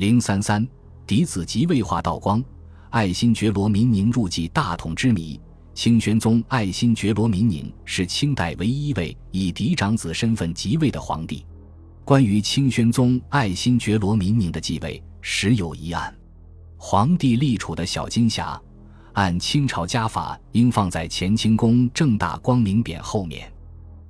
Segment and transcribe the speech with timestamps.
[0.00, 0.66] 零三三，
[1.06, 2.42] 嫡子即位化道光，
[2.88, 5.38] 爱新觉罗民宁入继大统之谜。
[5.74, 11.44] 清宣宗爱新觉罗民宁是清代唯一一位以嫡长子身份即位的皇帝。
[12.02, 16.16] 关于清宣宗爱新觉罗民宁的继位，时有疑案。
[16.78, 18.58] 皇帝立储的小金匣，
[19.12, 23.52] 按清朝家法应放在乾清宫正大光明匾后面。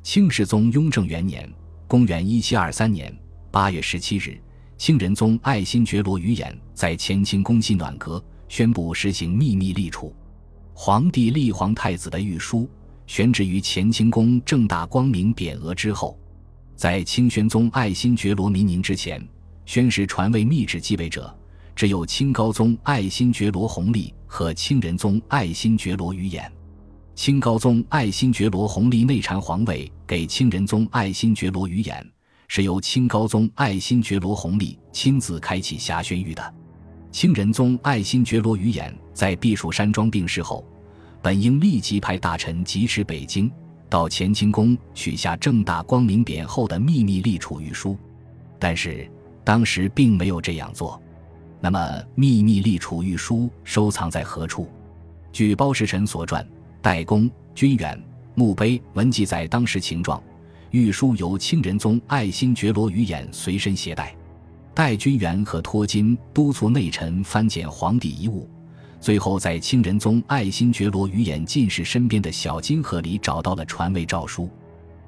[0.05, 1.53] 清世宗雍正元年
[1.89, 3.19] （公元1723年）
[3.51, 4.41] 八月十七日，
[4.81, 10.11] 清仁宗爱新觉罗于衍在乾清宫西暖阁宣布实行秘密立储。
[10.73, 12.67] 皇帝立皇太子的御书
[13.07, 16.19] 悬置于乾清宫正大光明匾额之后，
[16.77, 19.23] 在清宣宗爱新觉罗民宁之前，
[19.67, 21.31] 宣誓传位密旨继位者
[21.77, 26.51] 只有清高宗爱新觉罗弘历和清仁宗爱新觉罗于衍。
[27.15, 32.03] 清高宗爱新觉罗弘历内禅皇位给清仁宗爱新觉罗于衍，
[32.53, 36.55] 是由清高宗爱新觉罗弘历亲自开启辖宣谕的。
[37.13, 40.65] 清仁宗爱新觉罗余衍在避暑山庄病逝后，
[41.23, 43.49] 本应立即派大臣疾驰北京，
[43.89, 47.97] 到乾清宫取下正大光明匾后的秘密立储御书，
[48.59, 49.09] 但是
[49.45, 51.01] 当时并没有这样做。
[51.61, 54.69] 那么，秘密立储御书收藏在何处？
[55.31, 56.45] 据包时臣所传，
[56.83, 57.97] 代公、君远、
[58.35, 60.21] 墓碑文记载当时情状，
[60.71, 64.15] 御书由清仁宗爱新觉罗于衍随身携带。
[64.73, 68.49] 戴君元和托金督促内臣翻检皇帝遗物，
[69.01, 74.49] 最后在清仁宗爱新觉罗余衍进士身边的小金盒里找到了传位诏书。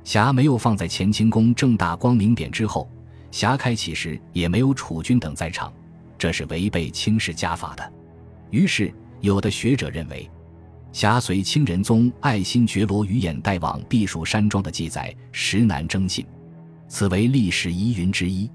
[0.04, 2.91] 匣没有放在乾清宫正大光明匾之后，
[3.30, 5.72] 匣开启时也没有储君等在场，
[6.19, 7.92] 这是违背清世家法的。
[8.50, 10.28] 于是，有的学者认为，
[10.92, 16.24] 匣随清仁宗爱新觉罗余衍带往避暑山庄的记载实难征信，
[16.86, 18.48] 此为历史疑云之一。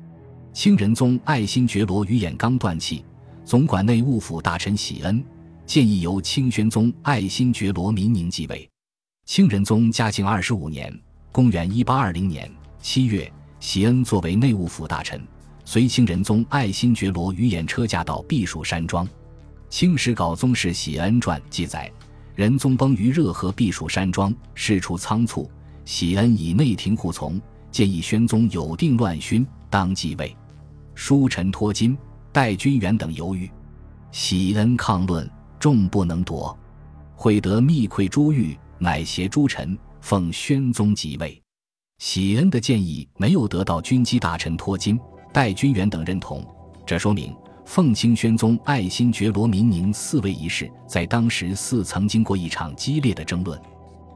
[0.54, 3.04] 清仁宗爱新觉罗余衍刚断气，
[3.44, 5.24] 总管内务府大臣喜恩
[5.66, 8.70] 建议由清宣宗爱新觉罗民宁继位。
[9.26, 10.96] 清仁宗嘉庆二十五年
[11.34, 12.50] （公元一八二零年）
[12.80, 15.20] 七月，喜恩作为内务府大臣，
[15.66, 19.06] 随清仁宗爱新觉罗余衍车驾到避暑山庄。
[19.70, 21.92] 《清史稿宗室喜恩传》记载，
[22.38, 25.50] 仁宗崩于热河避暑山庄，事出仓促，
[25.86, 30.38] 喜恩以内廷护从，建议宣宗有定乱勋，当继位。
[30.94, 31.98] 书臣托金、
[32.32, 33.50] 戴君元等犹豫，
[34.12, 35.28] 喜恩抗论，
[35.60, 36.56] 众不能夺，
[37.16, 41.42] 会得密馈珠玉，乃携诸臣奉宣宗即位。
[41.98, 45.00] 喜恩的建议没有得到军机大臣托金、
[45.34, 46.46] 戴君元等认同，
[46.86, 47.36] 这说明
[47.68, 53.62] 奉清宣宗爱新觉罗民宁嗣位一事在当时似曾经过一场激烈的争论。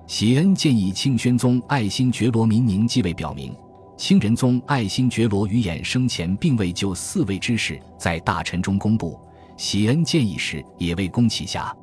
[0.07, 3.53] 喜恩建议清宣宗爱新觉罗民宁继位，表明。
[3.97, 9.19] 清仁宗爱新觉罗于衍生前并未就嗣位之事在大臣中公布，
[9.57, 11.75] 喜恩建议时也未公启匣。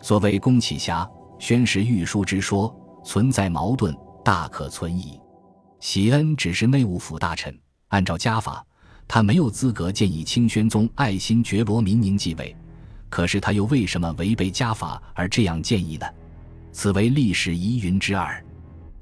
[0.00, 1.06] 所谓公启匣，
[1.40, 2.72] 宣示御书之说
[3.04, 3.92] 存在矛盾，
[4.24, 5.20] 大可存疑。
[5.80, 7.52] 喜恩只是内务府大臣，
[7.88, 8.64] 按照家法，
[9.08, 12.54] 他没有资格建议清宣宗爱新觉罗民宁继位。
[13.08, 16.06] 可是他又为什么违背家法而这样建议呢？
[16.70, 18.44] 此为历史疑云之二。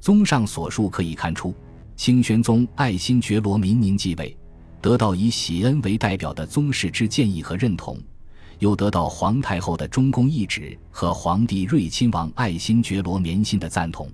[0.00, 1.52] 综上所述可以看出。
[1.96, 4.36] 清宣宗爱新觉罗民宁继位，
[4.82, 7.98] 得到以喜恩为代表的宗室之建议和认同，
[8.58, 14.12] 又得到皇太后的中宫懿旨和皇帝睿亲王爱新觉罗绵信的赞同。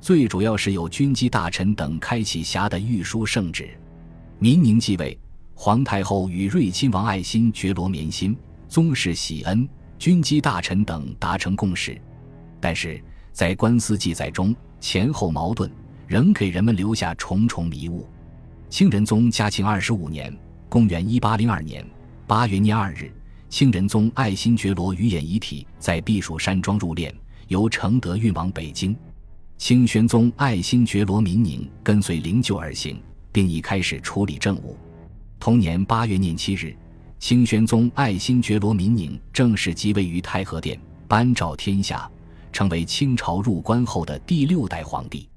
[0.00, 3.68] 最主要是有军机大臣等开启匣的御书圣旨。
[4.42, 5.18] 民宁继位，
[5.54, 8.34] 皇太后与睿亲王爱新觉罗绵心、
[8.68, 9.68] 宗室喜恩、
[9.98, 12.00] 军机大臣等达成共识，
[12.58, 12.98] 但是
[13.32, 15.70] 在官司记载中前后矛盾。
[16.06, 18.04] 仍给人们留下重重迷雾。
[18.68, 20.36] 清仁宗嘉庆二十五年
[20.68, 21.86] （公元一八零二年）
[22.26, 23.12] 八月廿二日，
[23.48, 27.12] 清仁宗爱新觉罗余衍遗体在避暑山庄入殓，
[27.46, 28.96] 由承德运往北京。
[29.56, 33.00] 清宣宗爱新觉罗民宁跟随灵柩而行，
[33.32, 34.76] 并已开始处理政务。
[35.38, 36.76] 同年八月廿七日，
[37.18, 40.78] 清宣宗爱新觉罗民宁正式即位于太和殿，
[41.08, 42.10] 颁诏天下，
[42.52, 45.29] 成为清朝入关后的第六代皇帝。